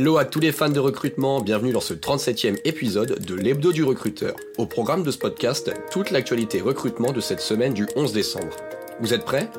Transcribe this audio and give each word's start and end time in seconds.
Hello 0.00 0.16
à 0.16 0.24
tous 0.24 0.40
les 0.40 0.50
fans 0.50 0.70
de 0.70 0.80
recrutement, 0.80 1.42
bienvenue 1.42 1.72
dans 1.72 1.82
ce 1.82 1.92
37e 1.92 2.58
épisode 2.64 3.22
de 3.22 3.34
l'Hebdo 3.34 3.70
du 3.70 3.84
recruteur. 3.84 4.34
Au 4.56 4.64
programme 4.64 5.02
de 5.02 5.10
ce 5.10 5.18
podcast, 5.18 5.70
toute 5.90 6.10
l'actualité 6.10 6.62
recrutement 6.62 7.12
de 7.12 7.20
cette 7.20 7.42
semaine 7.42 7.74
du 7.74 7.86
11 7.96 8.14
décembre. 8.14 8.56
Vous 9.00 9.12
êtes 9.12 9.26
prêts? 9.26 9.50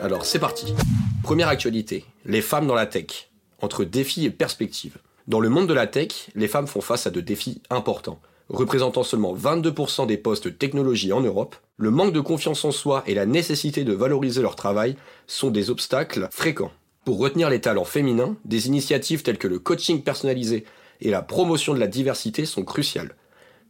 Alors 0.00 0.24
c'est 0.24 0.40
parti. 0.40 0.74
Première 1.22 1.46
actualité, 1.46 2.04
les 2.24 2.42
femmes 2.42 2.66
dans 2.66 2.74
la 2.74 2.86
tech, 2.86 3.30
entre 3.60 3.84
défis 3.84 4.24
et 4.24 4.30
perspectives. 4.30 4.96
Dans 5.28 5.38
le 5.38 5.48
monde 5.48 5.68
de 5.68 5.74
la 5.74 5.86
tech, 5.86 6.26
les 6.34 6.48
femmes 6.48 6.66
font 6.66 6.80
face 6.80 7.06
à 7.06 7.10
de 7.10 7.20
défis 7.20 7.62
importants. 7.70 8.18
Représentant 8.48 9.04
seulement 9.04 9.36
22% 9.36 10.08
des 10.08 10.18
postes 10.18 10.58
technologie 10.58 11.12
en 11.12 11.20
Europe, 11.20 11.54
le 11.76 11.92
manque 11.92 12.12
de 12.12 12.20
confiance 12.20 12.64
en 12.64 12.72
soi 12.72 13.04
et 13.06 13.14
la 13.14 13.26
nécessité 13.26 13.84
de 13.84 13.92
valoriser 13.92 14.42
leur 14.42 14.56
travail 14.56 14.96
sont 15.28 15.52
des 15.52 15.70
obstacles 15.70 16.26
fréquents. 16.32 16.72
Pour 17.04 17.18
retenir 17.18 17.50
les 17.50 17.60
talents 17.60 17.84
féminins, 17.84 18.36
des 18.46 18.66
initiatives 18.66 19.22
telles 19.22 19.36
que 19.36 19.48
le 19.48 19.58
coaching 19.58 20.02
personnalisé 20.02 20.64
et 21.02 21.10
la 21.10 21.20
promotion 21.20 21.74
de 21.74 21.78
la 21.78 21.86
diversité 21.86 22.46
sont 22.46 22.64
cruciales. 22.64 23.14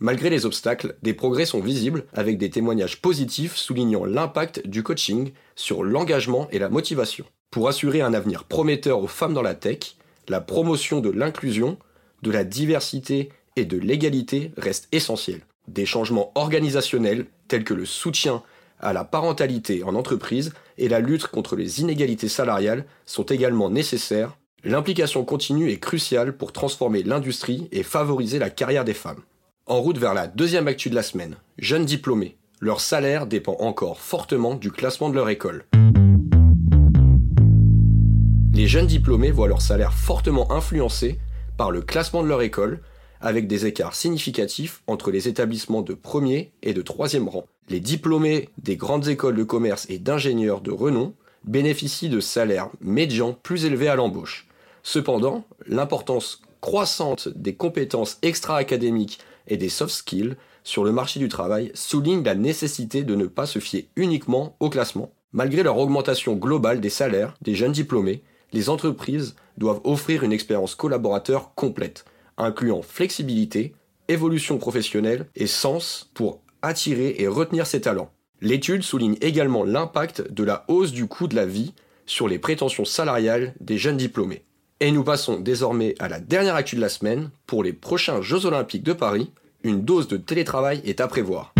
Malgré 0.00 0.28
les 0.28 0.44
obstacles, 0.44 0.96
des 1.02 1.14
progrès 1.14 1.46
sont 1.46 1.60
visibles 1.60 2.04
avec 2.12 2.36
des 2.36 2.50
témoignages 2.50 3.00
positifs 3.00 3.56
soulignant 3.56 4.04
l'impact 4.04 4.66
du 4.66 4.82
coaching 4.82 5.32
sur 5.56 5.82
l'engagement 5.82 6.46
et 6.50 6.58
la 6.58 6.68
motivation. 6.68 7.24
Pour 7.50 7.68
assurer 7.68 8.02
un 8.02 8.12
avenir 8.12 8.44
prometteur 8.44 9.02
aux 9.02 9.06
femmes 9.06 9.34
dans 9.34 9.42
la 9.42 9.54
tech, 9.54 9.96
la 10.28 10.40
promotion 10.42 11.00
de 11.00 11.10
l'inclusion, 11.10 11.78
de 12.22 12.30
la 12.30 12.44
diversité 12.44 13.30
et 13.56 13.64
de 13.64 13.78
l'égalité 13.78 14.52
reste 14.58 14.88
essentielle. 14.92 15.40
Des 15.68 15.86
changements 15.86 16.32
organisationnels 16.34 17.26
tels 17.48 17.64
que 17.64 17.74
le 17.74 17.86
soutien 17.86 18.42
à 18.82 18.92
la 18.92 19.04
parentalité 19.04 19.82
en 19.84 19.94
entreprise 19.94 20.52
et 20.76 20.88
la 20.88 21.00
lutte 21.00 21.28
contre 21.28 21.56
les 21.56 21.80
inégalités 21.80 22.28
salariales 22.28 22.84
sont 23.06 23.22
également 23.22 23.70
nécessaires. 23.70 24.36
L'implication 24.64 25.24
continue 25.24 25.70
est 25.70 25.78
cruciale 25.78 26.36
pour 26.36 26.52
transformer 26.52 27.02
l'industrie 27.02 27.68
et 27.72 27.82
favoriser 27.82 28.38
la 28.38 28.50
carrière 28.50 28.84
des 28.84 28.94
femmes. 28.94 29.22
En 29.66 29.80
route 29.80 29.98
vers 29.98 30.14
la 30.14 30.26
deuxième 30.26 30.68
actu 30.68 30.90
de 30.90 30.94
la 30.94 31.02
semaine, 31.02 31.36
jeunes 31.58 31.84
diplômés. 31.84 32.36
Leur 32.60 32.80
salaire 32.80 33.26
dépend 33.26 33.56
encore 33.58 34.00
fortement 34.00 34.54
du 34.54 34.70
classement 34.70 35.08
de 35.08 35.14
leur 35.14 35.28
école. 35.28 35.64
Les 38.54 38.66
jeunes 38.68 38.86
diplômés 38.86 39.30
voient 39.30 39.48
leur 39.48 39.62
salaire 39.62 39.92
fortement 39.92 40.52
influencé 40.52 41.18
par 41.56 41.70
le 41.70 41.80
classement 41.80 42.22
de 42.22 42.28
leur 42.28 42.42
école, 42.42 42.80
avec 43.20 43.46
des 43.46 43.66
écarts 43.66 43.94
significatifs 43.94 44.82
entre 44.86 45.10
les 45.10 45.28
établissements 45.28 45.82
de 45.82 45.94
premier 45.94 46.52
et 46.62 46.74
de 46.74 46.82
troisième 46.82 47.28
rang. 47.28 47.46
Les 47.68 47.80
diplômés 47.80 48.48
des 48.58 48.76
grandes 48.76 49.08
écoles 49.08 49.36
de 49.36 49.44
commerce 49.44 49.86
et 49.88 49.98
d'ingénieurs 49.98 50.60
de 50.60 50.70
renom 50.70 51.14
bénéficient 51.44 52.08
de 52.08 52.20
salaires 52.20 52.70
médians 52.80 53.36
plus 53.42 53.64
élevés 53.64 53.88
à 53.88 53.96
l'embauche. 53.96 54.46
Cependant, 54.82 55.44
l'importance 55.66 56.42
croissante 56.60 57.28
des 57.28 57.54
compétences 57.54 58.18
extra-académiques 58.22 59.20
et 59.48 59.56
des 59.56 59.68
soft 59.68 59.94
skills 59.94 60.36
sur 60.64 60.84
le 60.84 60.92
marché 60.92 61.18
du 61.18 61.28
travail 61.28 61.72
souligne 61.74 62.22
la 62.22 62.34
nécessité 62.34 63.02
de 63.02 63.14
ne 63.14 63.26
pas 63.26 63.46
se 63.46 63.58
fier 63.58 63.88
uniquement 63.96 64.56
au 64.60 64.70
classement. 64.70 65.12
Malgré 65.32 65.62
leur 65.62 65.78
augmentation 65.78 66.34
globale 66.34 66.80
des 66.80 66.90
salaires 66.90 67.34
des 67.42 67.54
jeunes 67.54 67.72
diplômés, 67.72 68.22
les 68.52 68.68
entreprises 68.68 69.34
doivent 69.56 69.80
offrir 69.84 70.24
une 70.24 70.32
expérience 70.32 70.74
collaborateur 70.74 71.54
complète, 71.54 72.04
incluant 72.36 72.82
flexibilité, 72.82 73.74
évolution 74.08 74.58
professionnelle 74.58 75.26
et 75.34 75.46
sens 75.46 76.10
pour 76.14 76.41
attirer 76.62 77.16
et 77.18 77.28
retenir 77.28 77.66
ses 77.66 77.80
talents. 77.80 78.10
L'étude 78.40 78.82
souligne 78.82 79.16
également 79.20 79.64
l'impact 79.64 80.32
de 80.32 80.42
la 80.42 80.64
hausse 80.68 80.92
du 80.92 81.06
coût 81.06 81.28
de 81.28 81.36
la 81.36 81.46
vie 81.46 81.74
sur 82.06 82.28
les 82.28 82.38
prétentions 82.38 82.84
salariales 82.84 83.54
des 83.60 83.78
jeunes 83.78 83.96
diplômés. 83.96 84.44
Et 84.80 84.90
nous 84.90 85.04
passons 85.04 85.38
désormais 85.38 85.94
à 86.00 86.08
la 86.08 86.18
dernière 86.18 86.56
actu 86.56 86.74
de 86.74 86.80
la 86.80 86.88
semaine. 86.88 87.30
Pour 87.46 87.62
les 87.62 87.72
prochains 87.72 88.20
Jeux 88.20 88.46
Olympiques 88.46 88.82
de 88.82 88.92
Paris, 88.92 89.30
une 89.62 89.82
dose 89.82 90.08
de 90.08 90.16
télétravail 90.16 90.82
est 90.84 91.00
à 91.00 91.06
prévoir. 91.06 91.54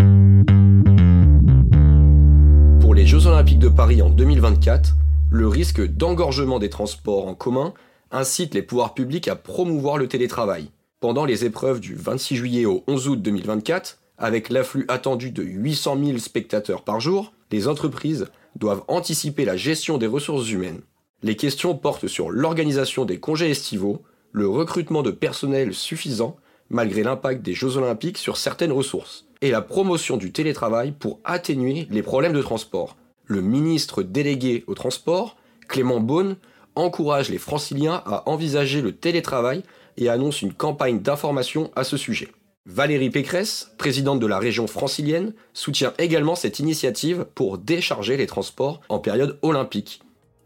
Pour 2.81 2.93
les 2.93 3.05
Jeux 3.05 3.27
Olympiques 3.27 3.59
de 3.59 3.69
Paris 3.69 4.01
en 4.01 4.09
2024, 4.09 4.95
le 5.31 5.47
risque 5.47 5.81
d'engorgement 5.81 6.59
des 6.59 6.69
transports 6.69 7.27
en 7.27 7.33
commun 7.33 7.73
incite 8.11 8.53
les 8.53 8.61
pouvoirs 8.61 8.93
publics 8.93 9.29
à 9.29 9.35
promouvoir 9.35 9.97
le 9.97 10.07
télétravail. 10.07 10.69
Pendant 10.99 11.25
les 11.25 11.45
épreuves 11.45 11.79
du 11.79 11.95
26 11.95 12.35
juillet 12.35 12.65
au 12.65 12.83
11 12.87 13.07
août 13.07 13.21
2024, 13.21 14.02
avec 14.23 14.47
l'afflux 14.47 14.85
attendu 14.87 15.31
de 15.31 15.43
800 15.43 15.97
000 16.01 16.17
spectateurs 16.17 16.83
par 16.83 17.01
jour, 17.01 17.33
les 17.51 17.67
entreprises 17.67 18.27
doivent 18.55 18.85
anticiper 18.87 19.43
la 19.43 19.57
gestion 19.57 19.97
des 19.97 20.07
ressources 20.07 20.49
humaines. 20.49 20.79
Les 21.23 21.35
questions 21.35 21.75
portent 21.75 22.07
sur 22.07 22.29
l'organisation 22.31 23.03
des 23.03 23.19
congés 23.19 23.51
estivaux, 23.51 24.01
le 24.31 24.47
recrutement 24.47 25.01
de 25.03 25.11
personnel 25.11 25.73
suffisant 25.73 26.37
malgré 26.69 27.03
l'impact 27.03 27.41
des 27.41 27.53
Jeux 27.53 27.75
olympiques 27.75 28.17
sur 28.17 28.37
certaines 28.37 28.71
ressources, 28.71 29.25
et 29.41 29.51
la 29.51 29.61
promotion 29.61 30.15
du 30.15 30.31
télétravail 30.31 30.93
pour 30.93 31.19
atténuer 31.25 31.85
les 31.91 32.01
problèmes 32.01 32.31
de 32.31 32.41
transport. 32.41 32.95
Le 33.25 33.41
ministre 33.41 34.03
délégué 34.03 34.63
au 34.67 34.73
transport, 34.73 35.35
Clément 35.67 35.99
Beaune, 35.99 36.37
encourage 36.75 37.29
les 37.29 37.37
franciliens 37.37 38.01
à 38.05 38.29
envisager 38.29 38.81
le 38.81 38.93
télétravail 38.93 39.63
et 39.97 40.07
annonce 40.07 40.41
une 40.41 40.53
campagne 40.53 41.01
d'information 41.01 41.71
à 41.75 41.83
ce 41.83 41.97
sujet. 41.97 42.29
Valérie 42.65 43.09
Pécresse, 43.09 43.73
présidente 43.77 44.21
de 44.21 44.25
la 44.25 44.39
région 44.39 44.67
francilienne, 44.67 45.33
soutient 45.53 45.93
également 45.97 46.33
cette 46.33 46.59
initiative 46.59 47.25
pour 47.35 47.57
décharger 47.57 48.15
les 48.15 48.25
transports 48.25 48.79
en 48.87 48.99
période 48.99 49.37
olympique. 49.41 50.01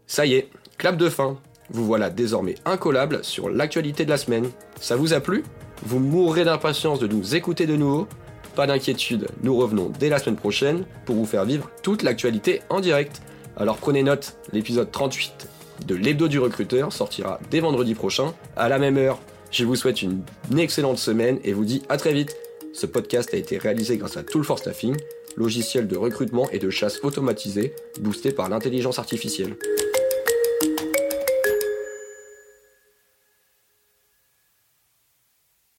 Ça 0.08 0.26
y 0.26 0.34
est, 0.34 0.50
clap 0.78 0.96
de 0.96 1.08
fin. 1.08 1.38
Vous 1.70 1.86
voilà 1.86 2.10
désormais 2.10 2.56
incollable 2.64 3.22
sur 3.22 3.48
l'actualité 3.48 4.04
de 4.04 4.10
la 4.10 4.16
semaine. 4.16 4.50
Ça 4.80 4.96
vous 4.96 5.12
a 5.12 5.20
plu? 5.20 5.44
Vous 5.84 6.00
mourrez 6.00 6.44
d'impatience 6.44 6.98
de 6.98 7.06
nous 7.06 7.36
écouter 7.36 7.66
de 7.66 7.76
nouveau 7.76 8.08
Pas 8.56 8.66
d'inquiétude, 8.66 9.28
nous 9.44 9.56
revenons 9.56 9.92
dès 9.96 10.08
la 10.08 10.18
semaine 10.18 10.36
prochaine 10.36 10.86
pour 11.06 11.14
vous 11.14 11.26
faire 11.26 11.44
vivre 11.44 11.70
toute 11.84 12.02
l'actualité 12.02 12.62
en 12.68 12.80
direct. 12.80 13.22
Alors 13.56 13.76
prenez 13.76 14.02
note, 14.02 14.38
l'épisode 14.52 14.90
38 14.90 15.48
de 15.86 15.94
l'hebdo 15.94 16.26
du 16.26 16.40
recruteur 16.40 16.92
sortira 16.92 17.38
dès 17.48 17.60
vendredi 17.60 17.94
prochain, 17.94 18.34
à 18.56 18.68
la 18.68 18.80
même 18.80 18.98
heure 18.98 19.20
je 19.50 19.64
vous 19.64 19.76
souhaite 19.76 20.02
une 20.02 20.22
excellente 20.58 20.98
semaine 20.98 21.38
et 21.44 21.52
vous 21.52 21.64
dis 21.64 21.82
à 21.88 21.96
très 21.96 22.12
vite. 22.12 22.36
Ce 22.72 22.86
podcast 22.86 23.32
a 23.32 23.36
été 23.36 23.58
réalisé 23.58 23.96
grâce 23.96 24.16
à 24.16 24.22
Tool 24.22 24.44
for 24.44 24.58
Staffing, 24.58 24.96
logiciel 25.36 25.88
de 25.88 25.96
recrutement 25.96 26.48
et 26.50 26.58
de 26.58 26.70
chasse 26.70 27.00
automatisé 27.02 27.74
boosté 28.00 28.30
par 28.30 28.48
l'intelligence 28.48 28.98
artificielle. 28.98 29.56